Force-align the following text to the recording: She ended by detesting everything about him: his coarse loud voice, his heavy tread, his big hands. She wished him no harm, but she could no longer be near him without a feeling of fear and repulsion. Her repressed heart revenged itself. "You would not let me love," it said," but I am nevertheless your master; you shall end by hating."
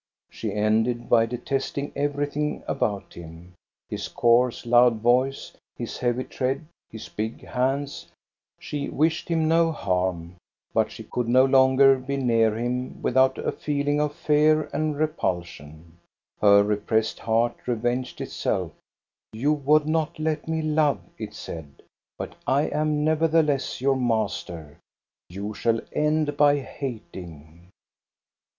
She 0.31 0.51
ended 0.55 1.09
by 1.11 1.27
detesting 1.27 1.91
everything 1.95 2.63
about 2.67 3.13
him: 3.13 3.53
his 3.87 4.07
coarse 4.07 4.65
loud 4.65 4.95
voice, 4.95 5.55
his 5.75 5.99
heavy 5.99 6.23
tread, 6.23 6.65
his 6.89 7.07
big 7.07 7.45
hands. 7.45 8.07
She 8.59 8.89
wished 8.89 9.29
him 9.29 9.47
no 9.47 9.71
harm, 9.71 10.37
but 10.73 10.91
she 10.91 11.03
could 11.03 11.29
no 11.29 11.45
longer 11.45 11.99
be 11.99 12.17
near 12.17 12.57
him 12.57 12.99
without 13.03 13.37
a 13.37 13.51
feeling 13.51 14.01
of 14.01 14.15
fear 14.15 14.71
and 14.73 14.97
repulsion. 14.97 15.99
Her 16.41 16.63
repressed 16.63 17.19
heart 17.19 17.55
revenged 17.67 18.21
itself. 18.21 18.71
"You 19.33 19.53
would 19.53 19.85
not 19.87 20.17
let 20.17 20.47
me 20.47 20.63
love," 20.63 20.97
it 21.19 21.35
said," 21.35 21.83
but 22.17 22.33
I 22.47 22.63
am 22.69 23.03
nevertheless 23.03 23.79
your 23.81 23.95
master; 23.95 24.79
you 25.29 25.53
shall 25.53 25.79
end 25.93 26.37
by 26.37 26.57
hating." 26.57 27.69